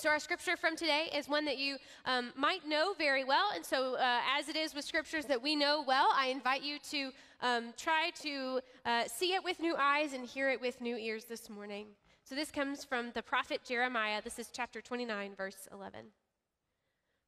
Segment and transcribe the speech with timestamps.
[0.00, 3.50] So, our scripture from today is one that you um, might know very well.
[3.54, 6.78] And so, uh, as it is with scriptures that we know well, I invite you
[6.90, 7.10] to
[7.42, 11.24] um, try to uh, see it with new eyes and hear it with new ears
[11.26, 11.88] this morning.
[12.24, 14.22] So, this comes from the prophet Jeremiah.
[14.24, 16.06] This is chapter 29, verse 11.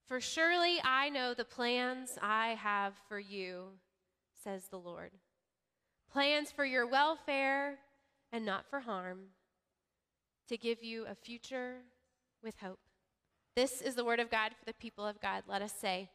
[0.06, 3.64] For surely I know the plans I have for you,
[4.42, 5.10] says the Lord
[6.10, 7.80] plans for your welfare
[8.32, 9.18] and not for harm,
[10.48, 11.76] to give you a future
[12.42, 12.78] with hope.
[13.54, 15.44] This is the word of God for the people of God.
[15.46, 16.10] Let us say,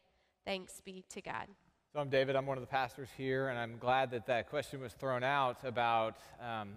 [0.45, 1.47] Thanks be to God.
[1.93, 2.37] So I'm David.
[2.37, 5.57] I'm one of the pastors here, and I'm glad that that question was thrown out
[5.65, 6.69] about um,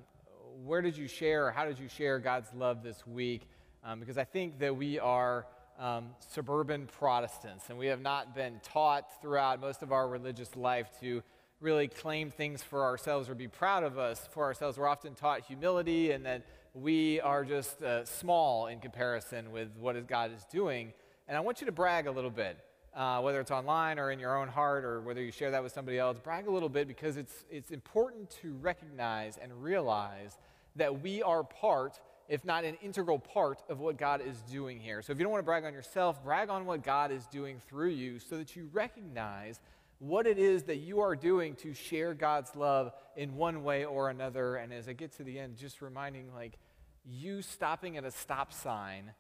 [0.65, 3.43] where did you share or how did you share God's love this week?
[3.85, 5.47] Um, because I think that we are
[5.79, 10.89] um, suburban Protestants, and we have not been taught throughout most of our religious life
[11.01, 11.23] to
[11.61, 14.79] really claim things for ourselves or be proud of us for ourselves.
[14.79, 16.43] We're often taught humility and that
[16.75, 20.93] we are just uh, small in comparison with what God is doing.
[21.27, 22.59] And I want you to brag a little bit,
[22.95, 25.73] uh, whether it's online or in your own heart or whether you share that with
[25.73, 26.19] somebody else.
[26.19, 30.39] Brag a little bit because it's, it's important to recognize and realize
[30.77, 31.99] that we are part,
[32.29, 35.03] if not an integral part, of what God is doing here.
[35.03, 37.61] So if you don't want to brag on yourself, brag on what God is doing
[37.69, 39.59] through you so that you recognize
[40.01, 44.09] what it is that you are doing to share God's love in one way or
[44.09, 44.57] another.
[44.57, 46.59] And as I get to the end, just reminding like
[47.05, 49.13] you stopping at a stop sign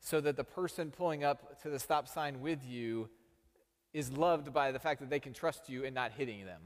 [0.00, 3.08] so that the person pulling up to the stop sign with you
[3.92, 6.62] is loved by the fact that they can trust you and not hitting them.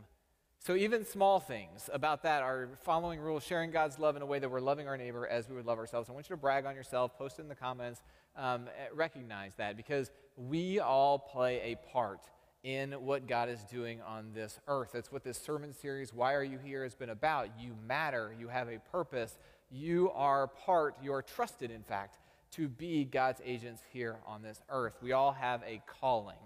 [0.58, 4.38] So, even small things about that are following rules, sharing God's love in a way
[4.38, 6.08] that we're loving our neighbor as we would love ourselves.
[6.08, 8.00] I want you to brag on yourself, post it in the comments,
[8.36, 12.20] um, recognize that because we all play a part
[12.62, 14.90] in what God is doing on this earth.
[14.92, 17.48] That's what this sermon series, Why Are You Here, has been about.
[17.58, 19.36] You matter, you have a purpose,
[19.70, 22.18] you are part, you are trusted, in fact,
[22.52, 24.94] to be God's agents here on this earth.
[25.02, 26.36] We all have a calling.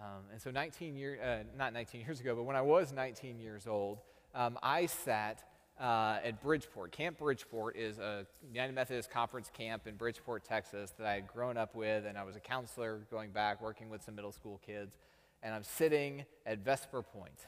[0.00, 3.38] Um, and so, 19 years, uh, not 19 years ago, but when I was 19
[3.38, 3.98] years old,
[4.34, 5.44] um, I sat
[5.80, 6.90] uh, at Bridgeport.
[6.90, 11.56] Camp Bridgeport is a United Methodist Conference camp in Bridgeport, Texas, that I had grown
[11.56, 14.96] up with, and I was a counselor going back, working with some middle school kids
[15.46, 17.46] and I'm sitting at Vesper Point.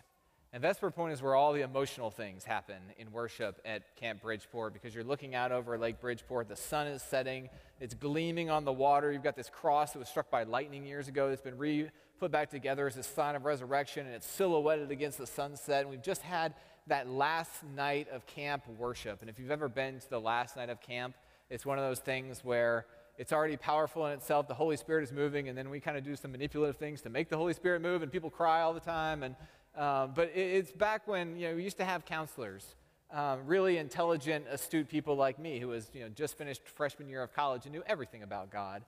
[0.52, 4.72] And Vesper Point is where all the emotional things happen in worship at Camp Bridgeport
[4.72, 6.48] because you're looking out over Lake Bridgeport.
[6.48, 7.50] The sun is setting,
[7.80, 9.10] it's gleaming on the water.
[9.10, 12.30] You've got this cross that was struck by lightning years ago that's been re put
[12.30, 15.80] back together as a sign of resurrection, and it's silhouetted against the sunset.
[15.82, 16.54] And we've just had
[16.86, 19.22] that last night of camp worship.
[19.22, 21.16] And if you've ever been to the last night of camp,
[21.50, 22.86] it's one of those things where
[23.18, 24.46] it's already powerful in itself.
[24.46, 27.10] The Holy Spirit is moving, and then we kind of do some manipulative things to
[27.10, 29.24] make the Holy Spirit move, and people cry all the time.
[29.24, 29.34] And,
[29.76, 32.76] um, but it, it's back when you know, we used to have counselors,
[33.12, 37.22] um, really intelligent, astute people like me, who was you know, just finished freshman year
[37.22, 38.84] of college and knew everything about God.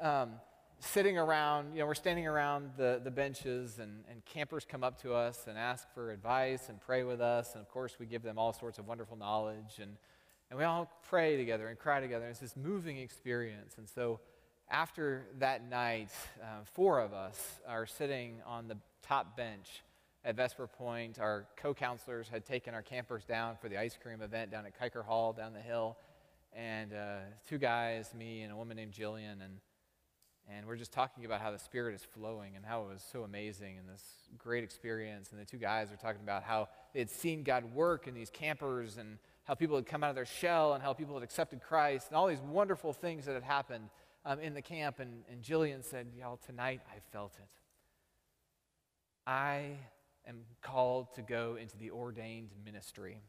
[0.00, 0.30] Um,
[0.80, 5.00] sitting around, you know, we're standing around the, the benches, and, and campers come up
[5.02, 7.52] to us and ask for advice and pray with us.
[7.52, 9.78] And of course, we give them all sorts of wonderful knowledge.
[9.80, 9.96] And
[10.54, 12.28] and we all pray together and cry together.
[12.28, 13.74] It's this moving experience.
[13.76, 14.20] And so
[14.70, 16.10] after that night,
[16.40, 19.82] uh, four of us are sitting on the top bench
[20.24, 21.18] at Vesper Point.
[21.18, 24.80] Our co counselors had taken our campers down for the ice cream event down at
[24.80, 25.96] Kiker Hall down the hill.
[26.52, 27.16] And uh,
[27.48, 29.58] two guys, me and a woman named Jillian, and,
[30.48, 33.24] and we're just talking about how the Spirit is flowing and how it was so
[33.24, 34.04] amazing and this
[34.38, 35.32] great experience.
[35.32, 38.30] And the two guys are talking about how they had seen God work in these
[38.30, 41.62] campers and how people had come out of their shell and how people had accepted
[41.62, 43.88] Christ and all these wonderful things that had happened
[44.24, 45.00] um, in the camp.
[45.00, 47.48] And, and Jillian said, Y'all, tonight I felt it.
[49.26, 49.78] I
[50.26, 53.20] am called to go into the ordained ministry.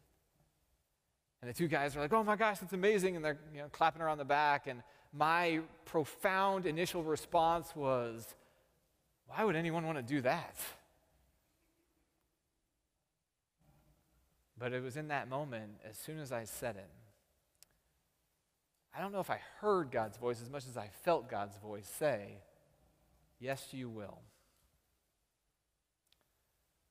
[1.41, 3.15] And the two guys are like, oh my gosh, that's amazing.
[3.15, 4.67] And they're you know, clapping her on the back.
[4.67, 4.81] And
[5.13, 8.35] my profound initial response was,
[9.27, 10.57] why would anyone want to do that?
[14.57, 16.89] But it was in that moment, as soon as I said it,
[18.97, 21.87] I don't know if I heard God's voice as much as I felt God's voice
[21.99, 22.39] say,
[23.37, 24.19] Yes, you will.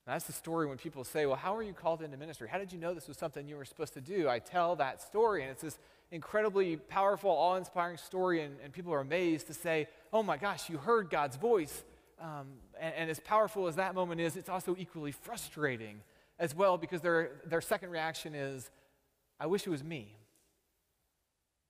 [0.07, 2.47] that's the story when people say, Well, how are you called into ministry?
[2.51, 4.29] How did you know this was something you were supposed to do?
[4.29, 5.79] I tell that story, and it's this
[6.11, 10.69] incredibly powerful, awe inspiring story, and, and, people are amazed to say, Oh my gosh,
[10.69, 11.85] you heard God's voice.
[12.21, 12.49] Um,
[12.79, 16.03] and, and as powerful as that moment is, it's also equally frustrating
[16.39, 18.71] as well because their, their second reaction is,
[19.39, 20.17] I wish it was me.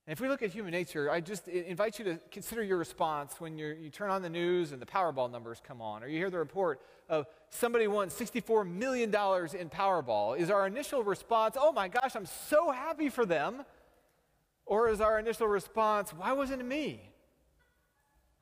[0.07, 3.39] And if we look at human nature, I just invite you to consider your response
[3.39, 6.29] when you turn on the news and the Powerball numbers come on, or you hear
[6.29, 6.79] the report
[7.09, 10.37] of somebody won $64 million in Powerball.
[10.37, 13.65] Is our initial response, oh my gosh, I'm so happy for them?
[14.67, 17.09] Or is our initial response, why wasn't it me?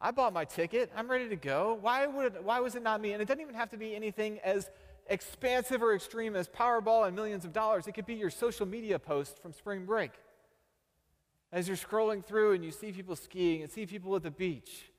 [0.01, 0.91] I bought my ticket.
[0.97, 1.77] I'm ready to go.
[1.79, 3.13] Why, would, why was it not me?
[3.13, 4.69] And it doesn't even have to be anything as
[5.07, 7.87] expansive or extreme as Powerball and millions of dollars.
[7.87, 10.11] It could be your social media post from spring break.
[11.51, 14.89] As you're scrolling through and you see people skiing and see people at the beach,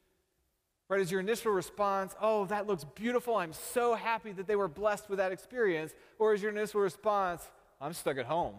[0.89, 1.01] right?
[1.01, 3.37] As your initial response, oh, that looks beautiful.
[3.37, 5.93] I'm so happy that they were blessed with that experience.
[6.19, 8.55] Or is your initial response, I'm stuck at home.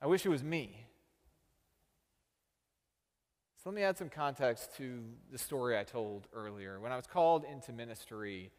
[0.00, 0.84] I wish it was me.
[3.56, 5.02] So let me add some context to
[5.32, 6.78] the story I told earlier.
[6.78, 8.52] When I was called into ministry,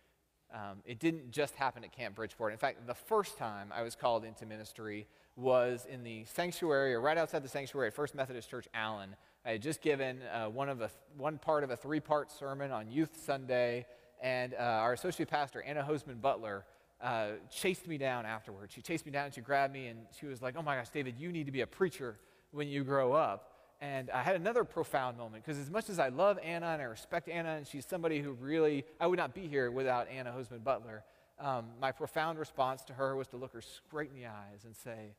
[0.53, 2.51] um, it didn't just happen at Camp Bridgeport.
[2.51, 7.01] In fact, the first time I was called into ministry was in the sanctuary, or
[7.01, 9.15] right outside the sanctuary at First Methodist Church, Allen.
[9.45, 12.71] I had just given uh, one, of a, one part of a three part sermon
[12.71, 13.85] on Youth Sunday,
[14.21, 16.65] and uh, our associate pastor, Anna Hosman Butler,
[17.01, 18.73] uh, chased me down afterwards.
[18.73, 20.89] She chased me down and she grabbed me and she was like, Oh my gosh,
[20.89, 22.17] David, you need to be a preacher
[22.51, 23.48] when you grow up.
[23.81, 26.85] And I had another profound moment because, as much as I love Anna and I
[26.85, 30.63] respect Anna, and she's somebody who really, I would not be here without Anna Hosman
[30.63, 31.03] Butler.
[31.39, 34.75] Um, my profound response to her was to look her straight in the eyes and
[34.75, 35.13] say,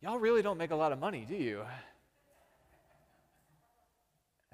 [0.00, 1.64] Y'all really don't make a lot of money, do you?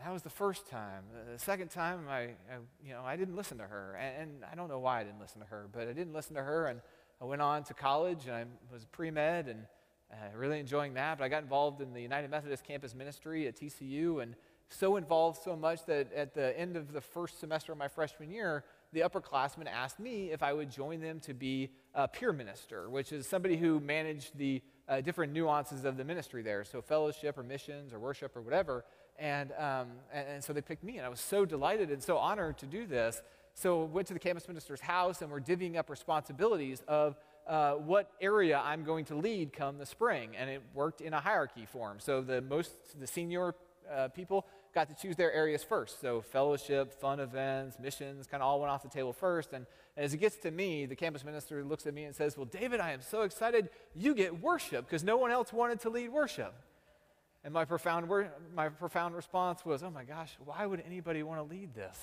[0.03, 1.05] That was the first time.
[1.31, 4.55] The second time, I, I you know, I didn't listen to her, and, and, I
[4.55, 6.81] don't know why I didn't listen to her, but I didn't listen to her, and
[7.21, 9.67] I went on to college, and I was pre med, and
[10.13, 11.19] uh, really enjoying that.
[11.19, 14.35] But I got involved in the United Methodist Campus Ministry at TCU, and
[14.69, 18.31] so involved so much that at the end of the first semester of my freshman
[18.31, 22.89] year, the upperclassmen asked me if I would join them to be a peer minister,
[22.89, 27.39] which is somebody who managed the uh, different nuances of the ministry there, so fellowship
[27.39, 28.85] or missions or worship or whatever.
[29.19, 32.17] And, um, and, and, so they picked me, and I was so delighted and so
[32.17, 33.23] honored to do this.
[33.55, 37.17] So went to the campus minister's house, and we're divvying up responsibilities of
[37.47, 40.31] uh, what area I'm going to lead come the spring.
[40.37, 41.99] And it worked in a hierarchy form.
[42.01, 43.55] So the most, the senior
[43.93, 46.01] uh, people got to choose their areas first.
[46.01, 49.53] So fellowship, fun events, missions, kind of all went off the table first.
[49.53, 49.67] And
[49.97, 52.79] as it gets to me, the campus minister looks at me and says, Well, David,
[52.79, 56.55] I am so excited you get worship because no one else wanted to lead worship.
[57.43, 58.09] And my profound,
[58.55, 61.99] my profound response was, oh my gosh, why would anybody want to lead this?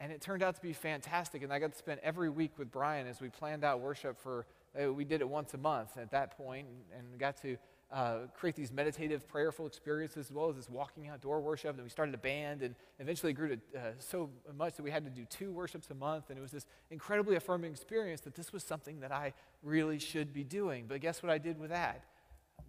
[0.00, 1.42] And it turned out to be fantastic.
[1.42, 4.46] And I got to spend every week with Brian as we planned out worship for,
[4.80, 7.56] uh, we did it once a month at that point, and, and got to
[7.92, 11.74] uh, create these meditative, prayerful experiences as well as this walking outdoor worship.
[11.74, 15.04] And we started a band and eventually grew to uh, so much that we had
[15.04, 16.30] to do two worships a month.
[16.30, 19.32] And it was this incredibly affirming experience that this was something that I
[19.62, 20.86] really should be doing.
[20.88, 22.04] But guess what I did with that?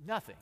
[0.06, 0.36] nothing.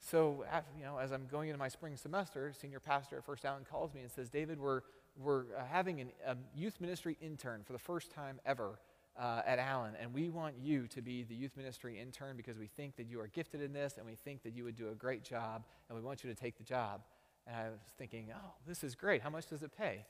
[0.00, 0.44] So,
[0.78, 3.92] you know, as I'm going into my spring semester, senior pastor at First Allen calls
[3.92, 4.82] me and says, David, we're,
[5.18, 8.78] we're uh, having an, a youth ministry intern for the first time ever
[9.18, 12.68] uh, at Allen, and we want you to be the youth ministry intern because we
[12.68, 14.94] think that you are gifted in this and we think that you would do a
[14.94, 17.00] great job, and we want you to take the job.
[17.46, 19.22] And I was thinking, oh, this is great.
[19.22, 20.04] How much does it pay?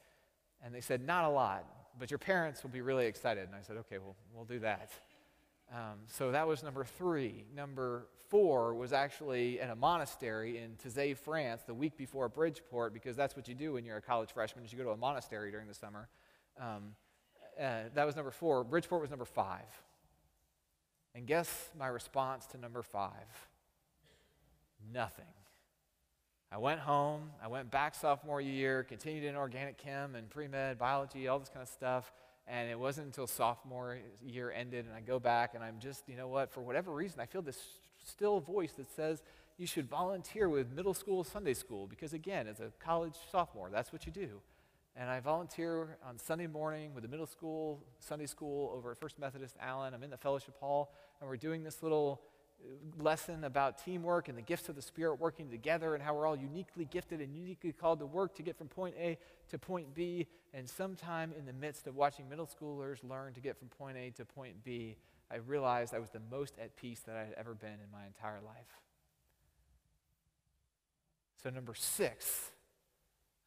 [0.62, 1.64] And they said, not a lot,
[1.98, 3.46] but your parents will be really excited.
[3.46, 4.90] And I said, okay, well, we'll do that.
[5.72, 7.44] Um, so that was number three.
[7.54, 13.16] Number four was actually in a monastery in Taizé, France, the week before Bridgeport, because
[13.16, 15.50] that's what you do when you're a college freshman, is you go to a monastery
[15.50, 16.08] during the summer.
[16.58, 16.94] Um,
[17.58, 18.64] uh, that was number four.
[18.64, 19.66] Bridgeport was number five.
[21.14, 23.12] And guess my response to number five?
[24.92, 25.24] Nothing.
[26.50, 27.30] I went home.
[27.42, 31.50] I went back sophomore year, continued in organic chem and pre med, biology, all this
[31.50, 32.12] kind of stuff.
[32.50, 36.16] And it wasn't until sophomore year ended, and I go back, and I'm just, you
[36.16, 37.60] know what, for whatever reason, I feel this
[38.06, 39.22] still voice that says
[39.58, 43.92] you should volunteer with middle school Sunday school, because again, as a college sophomore, that's
[43.92, 44.40] what you do.
[44.96, 49.18] And I volunteer on Sunday morning with the middle school Sunday school over at First
[49.18, 49.92] Methodist Allen.
[49.92, 52.22] I'm in the fellowship hall, and we're doing this little
[52.98, 56.36] lesson about teamwork and the gifts of the Spirit working together and how we're all
[56.36, 59.18] uniquely gifted and uniquely called to work to get from point A
[59.50, 60.26] to point B.
[60.52, 64.10] And sometime in the midst of watching middle schoolers learn to get from point A
[64.10, 64.96] to point B,
[65.30, 68.06] I realized I was the most at peace that I had ever been in my
[68.06, 68.80] entire life.
[71.42, 72.50] So, number six,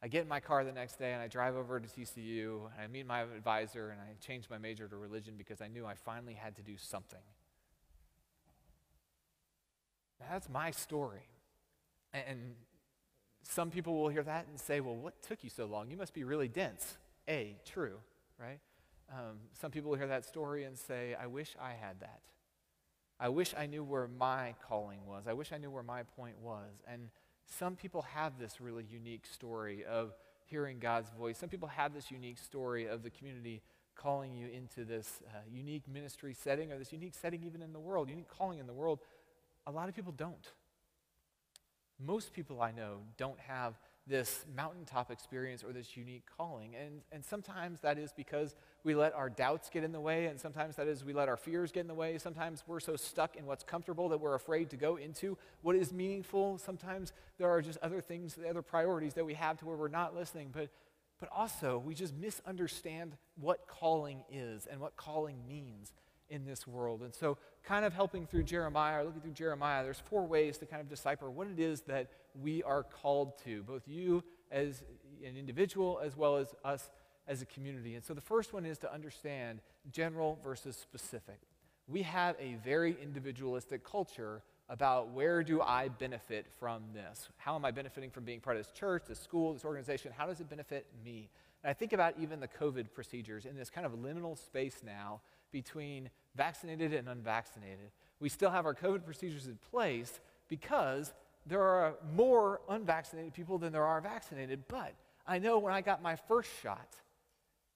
[0.02, 2.82] I get in my car the next day and I drive over to TCU and
[2.82, 5.94] I meet my advisor and I change my major to religion because I knew I
[5.94, 7.20] finally had to do something.
[10.30, 11.26] That's my story.
[12.12, 12.54] And
[13.42, 15.90] some people will hear that and say, well, what took you so long?
[15.90, 16.96] You must be really dense.
[17.28, 17.98] A, true,
[18.38, 18.58] right?
[19.10, 22.20] Um, some people will hear that story and say, I wish I had that.
[23.20, 25.26] I wish I knew where my calling was.
[25.28, 26.72] I wish I knew where my point was.
[26.88, 27.10] And
[27.46, 30.12] some people have this really unique story of
[30.46, 31.38] hearing God's voice.
[31.38, 33.62] Some people have this unique story of the community
[33.94, 37.78] calling you into this uh, unique ministry setting or this unique setting even in the
[37.78, 38.98] world, unique calling in the world.
[39.66, 40.52] A lot of people don't.
[42.04, 43.78] most people I know don't have
[44.08, 46.74] this mountaintop experience or this unique calling.
[46.74, 50.40] And, and sometimes that is because we let our doubts get in the way, and
[50.40, 52.18] sometimes that is we let our fears get in the way.
[52.18, 55.92] Sometimes we're so stuck in what's comfortable that we're afraid to go into what is
[55.92, 56.58] meaningful.
[56.58, 60.16] Sometimes there are just other things, other priorities that we have to where we're not
[60.16, 60.48] listening.
[60.52, 60.70] But,
[61.20, 65.92] but also, we just misunderstand what calling is and what calling means
[66.32, 67.02] in this world.
[67.02, 70.66] And so, kind of helping through Jeremiah, or looking through Jeremiah, there's four ways to
[70.66, 72.10] kind of decipher what it is that
[72.40, 74.82] we are called to, both you as
[75.24, 76.90] an individual as well as us
[77.28, 77.94] as a community.
[77.94, 79.60] And so, the first one is to understand
[79.90, 81.38] general versus specific.
[81.86, 87.28] We have a very individualistic culture about where do I benefit from this?
[87.36, 90.12] How am I benefiting from being part of this church, this school, this organization?
[90.16, 91.28] How does it benefit me?
[91.62, 95.20] And I think about even the COVID procedures in this kind of liminal space now
[95.52, 97.90] between vaccinated and unvaccinated.
[98.20, 101.12] We still have our COVID procedures in place because
[101.46, 104.64] there are more unvaccinated people than there are vaccinated.
[104.68, 104.94] But
[105.26, 106.96] I know when I got my first shot,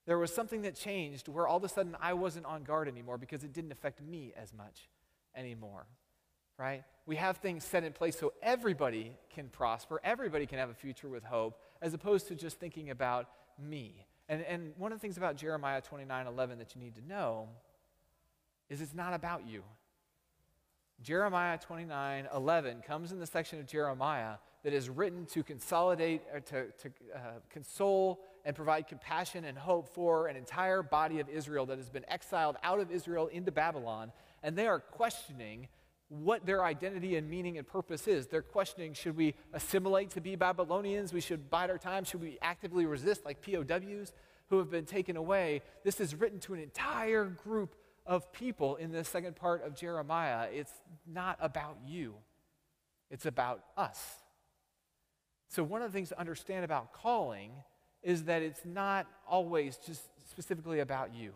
[0.05, 3.17] there was something that changed where all of a sudden I wasn't on guard anymore
[3.17, 4.89] because it didn't affect me as much
[5.35, 5.85] anymore.
[6.57, 6.83] Right?
[7.05, 11.07] We have things set in place so everybody can prosper, everybody can have a future
[11.07, 14.05] with hope, as opposed to just thinking about me.
[14.29, 17.49] And, and one of the things about Jeremiah 29 11 that you need to know
[18.69, 19.63] is it's not about you.
[21.01, 26.39] Jeremiah 29 11 comes in the section of Jeremiah that is written to consolidate, or
[26.39, 31.65] to, to uh, console, and provide compassion and hope for an entire body of Israel
[31.67, 34.11] that has been exiled out of Israel into Babylon.
[34.41, 35.67] And they are questioning
[36.09, 38.27] what their identity and meaning and purpose is.
[38.27, 41.13] They're questioning should we assimilate to be Babylonians?
[41.13, 42.03] We should bide our time?
[42.03, 44.13] Should we actively resist like POWs
[44.49, 45.61] who have been taken away?
[45.83, 50.47] This is written to an entire group of people in the second part of Jeremiah.
[50.51, 50.71] It's
[51.05, 52.15] not about you,
[53.11, 53.99] it's about us.
[55.49, 57.51] So, one of the things to understand about calling
[58.03, 61.33] is that it's not always just specifically about you.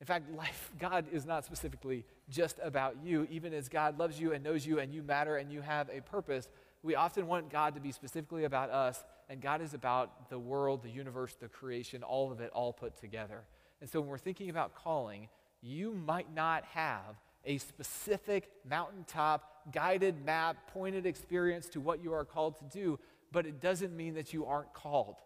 [0.00, 3.26] In fact, life, God is not specifically just about you.
[3.30, 6.00] Even as God loves you and knows you and you matter and you have a
[6.00, 6.48] purpose,
[6.82, 10.82] we often want God to be specifically about us, and God is about the world,
[10.82, 13.42] the universe, the creation, all of it, all put together.
[13.80, 15.28] And so when we're thinking about calling,
[15.60, 22.24] you might not have a specific mountaintop, guided map, pointed experience to what you are
[22.24, 22.98] called to do,
[23.32, 25.16] but it doesn't mean that you aren't called.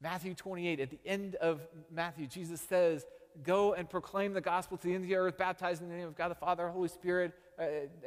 [0.00, 3.04] Matthew 28, at the end of Matthew, Jesus says,
[3.42, 6.08] Go and proclaim the gospel to the end of the earth, baptize in the name
[6.08, 7.64] of God the Father, Holy Spirit, uh,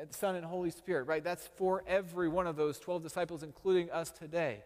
[0.10, 1.24] Son, and Holy Spirit, right?
[1.24, 4.64] That's for every one of those 12 disciples, including us today.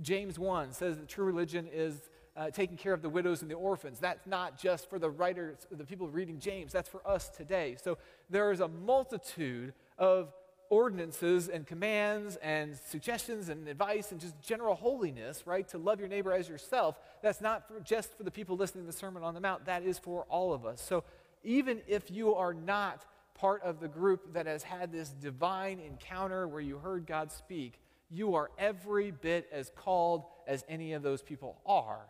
[0.00, 3.54] James 1 says that true religion is uh, taking care of the widows and the
[3.54, 3.98] orphans.
[3.98, 7.76] That's not just for the writers, the people reading James, that's for us today.
[7.82, 7.98] So
[8.28, 10.32] there is a multitude of
[10.70, 15.66] ordinances and commands and suggestions and advice and just general holiness, right?
[15.68, 16.98] To love your neighbor as yourself.
[17.22, 19.82] That's not for just for the people listening to the Sermon on the Mount, that
[19.82, 20.80] is for all of us.
[20.80, 21.04] So
[21.44, 23.04] even if you are not
[23.34, 27.80] part of the group that has had this divine encounter where you heard God speak,
[28.10, 32.06] you are every bit as called as any of those people are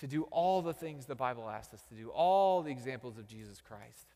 [0.00, 3.26] to do all the things the Bible asks us to do, all the examples of
[3.26, 4.14] Jesus Christ.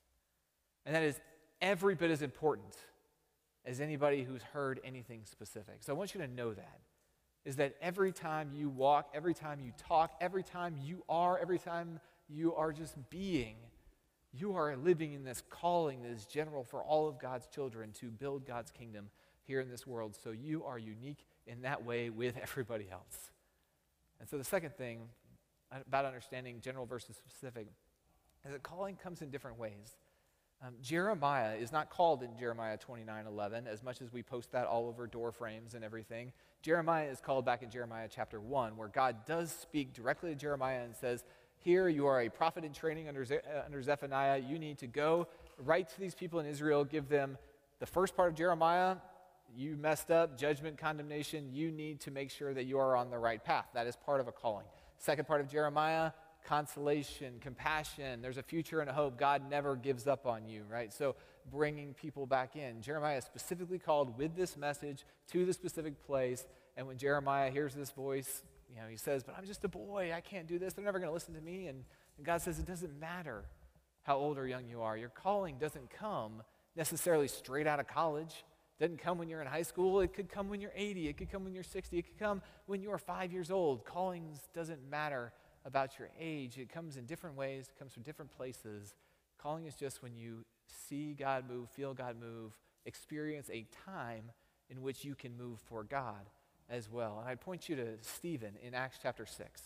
[0.87, 1.21] And that is
[1.61, 2.77] every bit as important
[3.65, 5.77] as anybody who's heard anything specific.
[5.81, 6.81] So I want you to know that.
[7.45, 11.59] Is that every time you walk, every time you talk, every time you are, every
[11.59, 13.57] time you are just being,
[14.33, 18.07] you are living in this calling that is general for all of God's children to
[18.07, 19.11] build God's kingdom
[19.43, 20.17] here in this world.
[20.23, 23.31] So you are unique in that way with everybody else.
[24.21, 25.01] And so the second thing
[25.73, 27.67] about understanding general versus specific
[28.45, 29.97] is that calling comes in different ways.
[30.65, 34.67] Um, Jeremiah is not called in Jeremiah 29 11, as much as we post that
[34.67, 36.33] all over door frames and everything.
[36.63, 40.85] Jeremiah is called back in Jeremiah chapter 1, where God does speak directly to Jeremiah
[40.85, 41.25] and says,
[41.59, 44.39] Here you are a prophet in training under, Ze- uh, under Zephaniah.
[44.39, 45.27] You need to go
[45.59, 47.39] write to these people in Israel, give them
[47.81, 48.97] the first part of Jeremiah.
[49.57, 51.49] You messed up, judgment, condemnation.
[51.53, 53.67] You need to make sure that you are on the right path.
[53.75, 54.67] That is part of a calling.
[54.99, 56.13] Second part of Jeremiah,
[56.45, 58.23] consolation, compassion.
[58.23, 59.19] There's a future and a hope.
[59.19, 60.93] God never gives up on you, right?
[60.93, 61.15] So
[61.51, 62.83] bringing people back in.
[62.83, 66.47] Jeremiah is specifically called with this message to the specific place.
[66.77, 70.13] And when Jeremiah hears this voice, you know, he says, But I'm just a boy.
[70.15, 70.73] I can't do this.
[70.73, 71.67] They're never going to listen to me.
[71.67, 71.85] And,
[72.17, 73.45] and God says, It doesn't matter
[74.03, 74.97] how old or young you are.
[74.97, 76.43] Your calling doesn't come
[76.75, 78.45] necessarily straight out of college
[78.83, 80.01] doesn't come when you're in high school.
[80.01, 81.09] It could come when you're 80.
[81.09, 81.99] It could come when you're 60.
[81.99, 83.85] It could come when you're five years old.
[83.85, 85.33] Callings doesn't matter
[85.65, 86.59] about your age.
[86.59, 87.69] It comes in different ways.
[87.69, 88.95] It comes from different places.
[89.39, 94.31] Calling is just when you see God move, feel God move, experience a time
[94.71, 96.31] in which you can move for God
[96.71, 97.19] as well.
[97.21, 99.63] And I'd point you to Stephen in Acts chapter 6.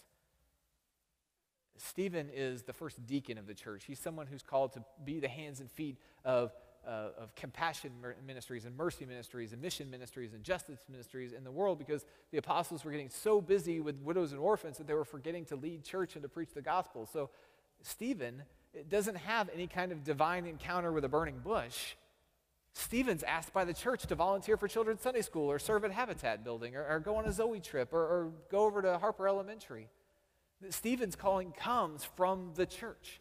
[1.79, 3.85] Stephen is the first deacon of the church.
[3.85, 6.53] He's someone who's called to be the hands and feet of,
[6.87, 7.91] uh, of compassion
[8.27, 12.39] ministries and mercy ministries and mission ministries and justice ministries in the world because the
[12.39, 15.83] apostles were getting so busy with widows and orphans that they were forgetting to lead
[15.83, 17.07] church and to preach the gospel.
[17.07, 17.31] So
[17.83, 18.43] Stephen
[18.89, 21.95] doesn't have any kind of divine encounter with a burning bush.
[22.73, 26.45] Stephen's asked by the church to volunteer for children's Sunday school or serve at Habitat
[26.45, 29.89] Building or, or go on a Zoe trip or, or go over to Harper Elementary.
[30.71, 33.21] Stephen's calling comes from the church.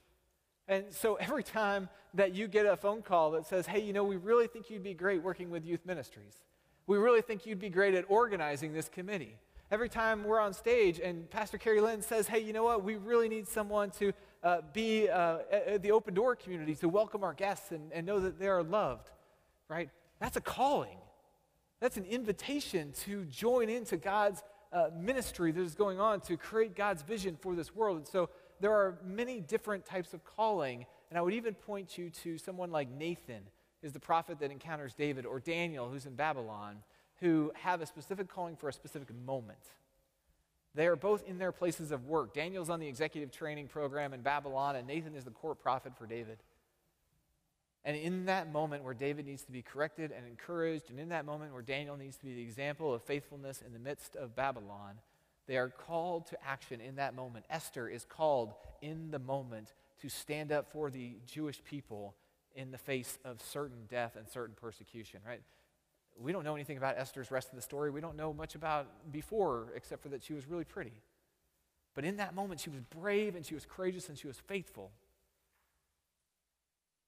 [0.67, 4.03] And so every time that you get a phone call that says, hey, you know,
[4.03, 6.43] we really think you'd be great working with youth ministries,
[6.87, 9.37] we really think you'd be great at organizing this committee.
[9.71, 12.95] Every time we're on stage and Pastor Carrie Lynn says, hey, you know what, we
[12.97, 15.39] really need someone to uh, be uh,
[15.81, 19.09] the open door community to welcome our guests and, and know that they are loved,
[19.67, 19.89] right?
[20.19, 20.97] That's a calling.
[21.79, 26.75] That's an invitation to join into God's uh, ministry that is going on to create
[26.75, 27.97] God's vision for this world.
[27.97, 30.85] And so there are many different types of calling.
[31.09, 33.43] And I would even point you to someone like Nathan,
[33.81, 36.77] is the prophet that encounters David, or Daniel, who's in Babylon,
[37.19, 39.59] who have a specific calling for a specific moment.
[40.73, 42.33] They are both in their places of work.
[42.33, 46.05] Daniel's on the executive training program in Babylon, and Nathan is the court prophet for
[46.05, 46.39] David.
[47.85, 51.23] And in that moment where David needs to be corrected and encouraged, and in that
[51.23, 54.95] moment where Daniel needs to be the example of faithfulness in the midst of Babylon,
[55.47, 57.45] they are called to action in that moment.
[57.49, 62.15] Esther is called in the moment to stand up for the Jewish people
[62.55, 65.41] in the face of certain death and certain persecution, right?
[66.17, 67.91] We don't know anything about Esther's rest of the story.
[67.91, 70.93] We don't know much about before, except for that she was really pretty.
[71.93, 74.91] But in that moment, she was brave and she was courageous and she was faithful.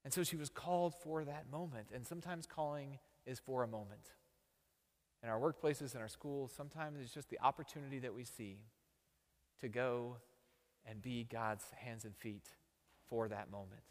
[0.03, 1.87] And so she was called for that moment.
[1.93, 4.11] And sometimes calling is for a moment.
[5.23, 8.57] In our workplaces, in our schools, sometimes it's just the opportunity that we see
[9.61, 10.17] to go
[10.85, 12.49] and be God's hands and feet
[13.09, 13.81] for that moment.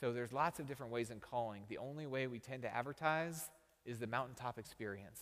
[0.00, 1.62] So there's lots of different ways in calling.
[1.68, 3.50] The only way we tend to advertise
[3.84, 5.20] is the mountaintop experience.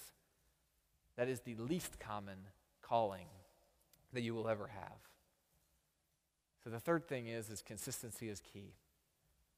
[1.16, 2.36] That is the least common
[2.82, 3.26] calling
[4.12, 4.98] that you will ever have.
[6.62, 8.74] So the third thing is is consistency is key.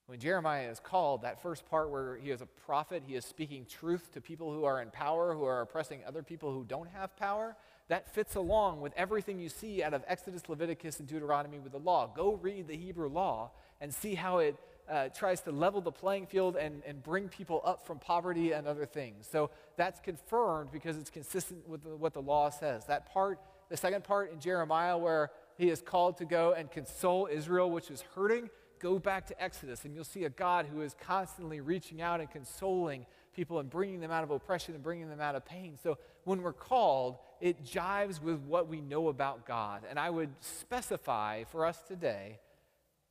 [0.08, 3.66] When Jeremiah is called, that first part where he is a prophet, he is speaking
[3.66, 7.14] truth to people who are in power, who are oppressing other people who don't have
[7.18, 7.54] power,
[7.88, 11.78] that fits along with everything you see out of Exodus, Leviticus, and Deuteronomy with the
[11.78, 12.06] law.
[12.06, 13.50] Go read the Hebrew law
[13.82, 14.56] and see how it
[14.88, 18.66] uh, tries to level the playing field and, and bring people up from poverty and
[18.66, 19.28] other things.
[19.30, 22.86] So that's confirmed because it's consistent with the, what the law says.
[22.86, 27.28] That part, the second part in Jeremiah, where he is called to go and console
[27.30, 28.48] Israel, which is hurting,
[28.80, 32.30] go back to Exodus and you'll see a God who is constantly reaching out and
[32.30, 35.78] consoling people and bringing them out of oppression and bringing them out of pain.
[35.82, 39.82] So when we're called, it jives with what we know about God.
[39.88, 42.38] And I would specify for us today,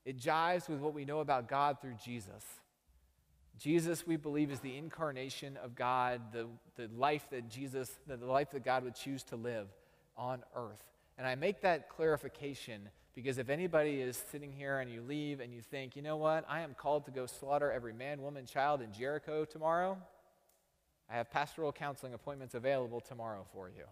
[0.05, 2.43] it jives with what we know about God through Jesus.
[3.57, 8.51] Jesus, we believe, is the incarnation of God, the, the life that Jesus, the life
[8.51, 9.67] that God would choose to live
[10.15, 10.83] on earth.
[11.17, 15.51] And I make that clarification because if anybody is sitting here and you leave and
[15.51, 18.79] you think, you know what, I am called to go slaughter every man, woman, child
[18.79, 19.97] in Jericho tomorrow,
[21.09, 23.85] I have pastoral counseling appointments available tomorrow for you.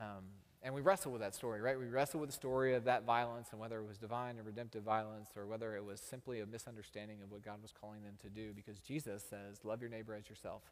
[0.00, 0.24] Um,
[0.64, 1.78] and we wrestle with that story, right?
[1.78, 4.82] We wrestle with the story of that violence and whether it was divine or redemptive
[4.82, 8.28] violence or whether it was simply a misunderstanding of what God was calling them to
[8.28, 10.62] do because Jesus says, love your neighbor as yourself.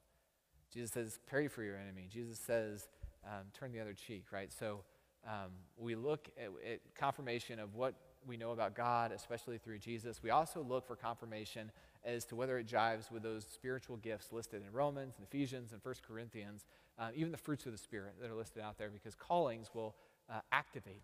[0.75, 2.09] Jesus says, pray for your enemy.
[2.13, 2.89] Jesus says,
[3.25, 4.53] um, turn the other cheek, right?
[4.53, 4.81] So,
[5.27, 7.95] um, we look at, at confirmation of what
[8.27, 10.23] we know about God, especially through Jesus.
[10.23, 11.71] We also look for confirmation
[12.05, 15.81] as to whether it jives with those spiritual gifts listed in Romans and Ephesians and
[15.83, 16.67] 1 Corinthians,
[16.99, 19.95] uh, even the fruits of the Spirit that are listed out there, because callings will
[20.31, 21.03] uh, activate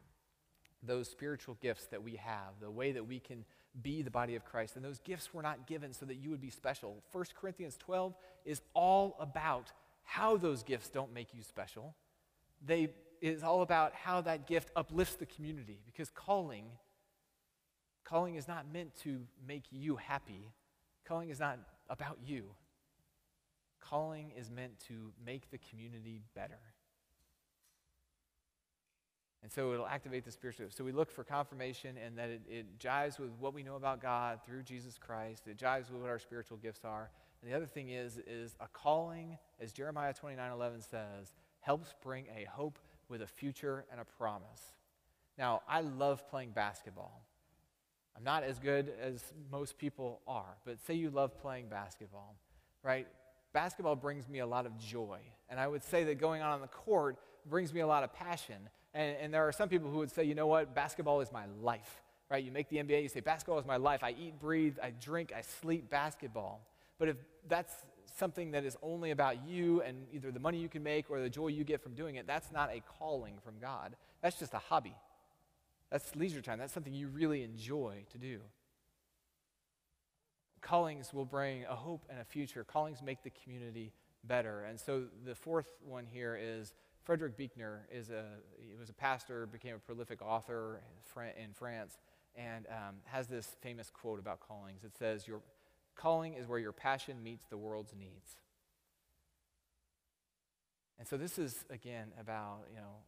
[0.82, 3.44] those spiritual gifts that we have, the way that we can
[3.82, 4.76] be the body of Christ.
[4.76, 7.02] And those gifts were not given so that you would be special.
[7.12, 11.94] 1 Corinthians 12 is all about how those gifts don't make you special.
[12.64, 12.90] They
[13.22, 16.66] is all about how that gift uplifts the community because calling
[18.04, 20.52] calling is not meant to make you happy.
[21.06, 21.58] Calling is not
[21.88, 22.44] about you.
[23.80, 26.58] Calling is meant to make the community better.
[29.42, 30.66] And so it'll activate the spiritual.
[30.70, 34.02] So we look for confirmation and that it, it jives with what we know about
[34.02, 35.48] God through Jesus Christ.
[35.48, 37.10] It jives with what our spiritual gifts are.
[37.40, 42.26] And the other thing is, is a calling, as Jeremiah 29 11 says, helps bring
[42.36, 42.78] a hope
[43.08, 44.72] with a future and a promise.
[45.38, 47.22] Now, I love playing basketball.
[48.16, 52.36] I'm not as good as most people are, but say you love playing basketball,
[52.82, 53.06] right?
[53.52, 55.18] basketball brings me a lot of joy.
[55.48, 58.12] And I would say that going on on the court brings me a lot of
[58.12, 58.56] passion.
[58.94, 61.44] And, and there are some people who would say, you know what, basketball is my
[61.60, 62.42] life, right?
[62.42, 64.02] You make the NBA, you say, basketball is my life.
[64.02, 66.66] I eat, breathe, I drink, I sleep basketball.
[66.98, 67.16] But if
[67.48, 67.74] that's
[68.18, 71.30] something that is only about you and either the money you can make or the
[71.30, 73.96] joy you get from doing it, that's not a calling from God.
[74.22, 74.94] That's just a hobby.
[75.90, 76.58] That's leisure time.
[76.58, 78.40] That's something you really enjoy to do.
[80.60, 82.64] Callings will bring a hope and a future.
[82.64, 83.92] Callings make the community
[84.24, 84.64] better.
[84.64, 86.72] And so the fourth one here is
[87.04, 88.24] Frederick Buechner is a
[88.58, 90.80] he was a pastor, became a prolific author
[91.16, 91.98] in France,
[92.36, 94.84] and um, has this famous quote about callings.
[94.84, 95.40] It says, "Your
[95.94, 98.36] calling is where your passion meets the world's needs."
[100.98, 103.04] And so this is again about you know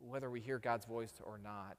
[0.00, 1.76] whether we hear God's voice or not.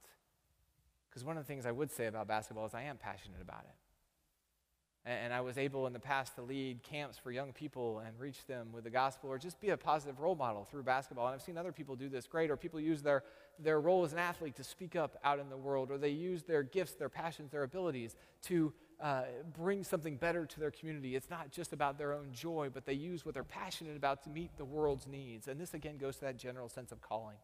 [1.08, 3.64] Because one of the things I would say about basketball is I am passionate about
[3.64, 5.08] it.
[5.08, 8.44] And I was able in the past to lead camps for young people and reach
[8.46, 11.26] them with the gospel or just be a positive role model through basketball.
[11.26, 13.22] And I've seen other people do this great, or people use their,
[13.58, 16.42] their role as an athlete to speak up out in the world, or they use
[16.42, 19.22] their gifts, their passions, their abilities to uh,
[19.56, 21.16] bring something better to their community.
[21.16, 24.30] It's not just about their own joy, but they use what they're passionate about to
[24.30, 25.48] meet the world's needs.
[25.48, 27.36] And this again goes to that general sense of calling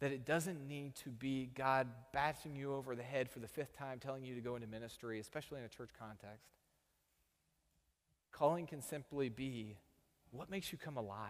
[0.00, 3.76] that it doesn't need to be God bashing you over the head for the fifth
[3.76, 6.46] time, telling you to go into ministry, especially in a church context.
[8.30, 9.76] Calling can simply be
[10.30, 11.28] what makes you come alive?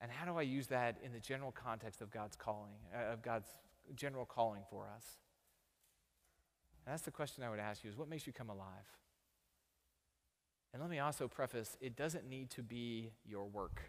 [0.00, 3.22] And how do I use that in the general context of God's calling, uh, of
[3.22, 3.48] God's
[3.94, 5.04] general calling for us?
[6.84, 8.86] And that's the question I would ask you is what makes you come alive?
[10.72, 13.82] And let me also preface it doesn't need to be your work.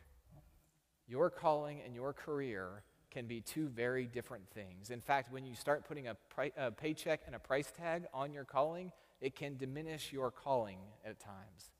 [1.07, 4.89] Your calling and your career can be two very different things.
[4.89, 8.33] In fact, when you start putting a, pri- a, paycheck and a price tag on
[8.33, 11.71] your calling, it can diminish your calling at times.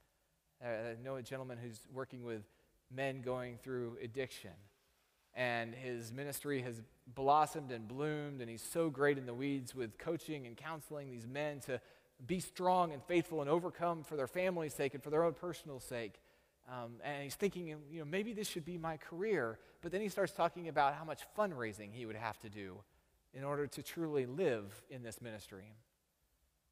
[0.64, 2.44] Uh, I know a gentleman who's working with
[2.94, 4.52] men going through addiction,
[5.36, 9.98] and his ministry has blossomed and bloomed, and he's so great in the weeds with
[9.98, 11.80] coaching and counseling these men to
[12.26, 15.80] be strong and faithful and overcome for their family's sake and for their own personal
[15.80, 16.22] sake.
[16.70, 19.60] Um, and he's thinking, you know, maybe this should be my career.
[19.82, 22.78] But then he starts talking about how much fundraising he would have to do
[23.34, 25.74] in order to truly live in this ministry.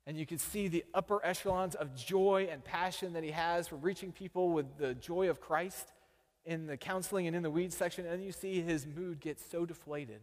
[0.07, 3.75] And you can see the upper echelons of joy and passion that he has for
[3.75, 5.91] reaching people with the joy of Christ
[6.45, 8.05] in the counseling and in the weeds section.
[8.05, 10.21] And you see his mood get so deflated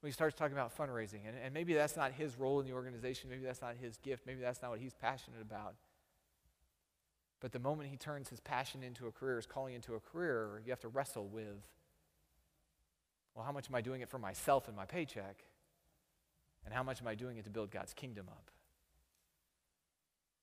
[0.00, 1.26] when he starts talking about fundraising.
[1.26, 3.30] And, and maybe that's not his role in the organization.
[3.30, 4.26] Maybe that's not his gift.
[4.26, 5.74] Maybe that's not what he's passionate about.
[7.40, 10.60] But the moment he turns his passion into a career, his calling into a career,
[10.64, 11.66] you have to wrestle with
[13.34, 15.44] well, how much am I doing it for myself and my paycheck?
[16.64, 18.50] And how much am I doing it to build God's kingdom up?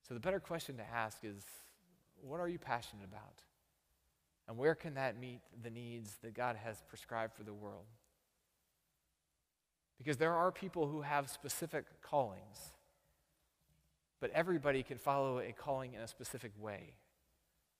[0.07, 1.43] So the better question to ask is
[2.21, 3.43] what are you passionate about?
[4.47, 7.85] And where can that meet the needs that God has prescribed for the world?
[9.97, 12.73] Because there are people who have specific callings
[14.25, 16.95] but everybody can follow a calling in a specific way.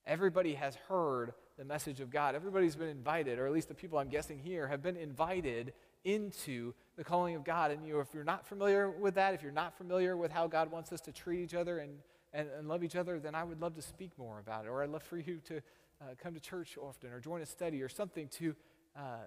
[0.06, 2.36] Everybody has heard the message of God.
[2.36, 5.74] Everybody's been invited, or at least the people I'm guessing here have been invited
[6.04, 7.72] into the calling of God.
[7.72, 10.70] And you if you're not familiar with that, if you're not familiar with how God
[10.70, 11.94] wants us to treat each other and,
[12.32, 14.68] and, and love each other, then I would love to speak more about it.
[14.68, 15.62] Or I'd love for you to
[16.02, 18.56] uh, come to church often or join a study or something to
[18.96, 19.24] uh,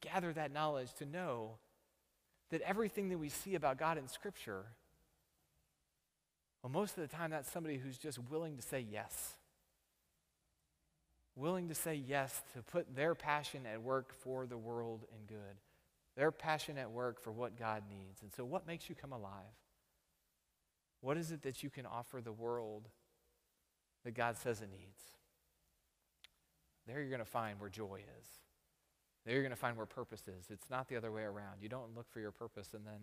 [0.00, 1.56] gather that knowledge, to know
[2.50, 4.66] that everything that we see about God in Scripture
[6.62, 9.34] well, most of the time, that's somebody who's just willing to say yes.
[11.34, 15.56] Willing to say yes to put their passion at work for the world and good.
[16.16, 18.22] Their passion at work for what God needs.
[18.22, 19.56] And so, what makes you come alive?
[21.00, 22.88] What is it that you can offer the world
[24.04, 25.02] that God says it needs?
[26.86, 28.26] There you're going to find where joy is.
[29.24, 30.46] There you're going to find where purpose is.
[30.50, 31.60] It's not the other way around.
[31.60, 33.00] You don't look for your purpose and then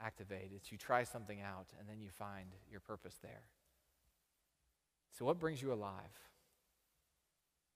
[0.00, 0.50] activate.
[0.54, 3.42] It's you try something out and then you find your purpose there.
[5.18, 5.92] So, what brings you alive?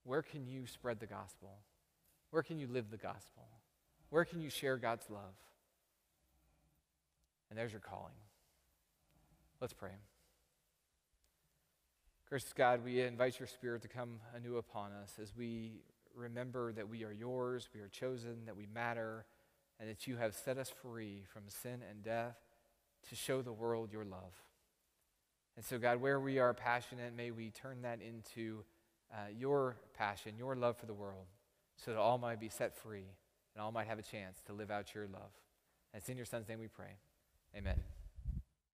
[0.04, 1.58] Where can you spread the gospel?
[2.30, 3.48] Where can you live the gospel?
[4.10, 5.34] Where can you share God's love?
[7.48, 8.14] And there's your calling.
[9.60, 9.90] Let's pray.
[12.30, 15.80] Gracious God, we invite your Spirit to come anew upon us as we
[16.14, 19.26] remember that we are yours, we are chosen, that we matter
[19.80, 22.36] and that you have set us free from sin and death
[23.08, 24.32] to show the world your love.
[25.56, 28.62] And so, God, where we are passionate, may we turn that into
[29.12, 31.26] uh, your passion, your love for the world,
[31.84, 33.06] so that all might be set free
[33.56, 35.32] and all might have a chance to live out your love.
[35.92, 36.94] And it's in your Son's name we pray.
[37.56, 37.80] Amen.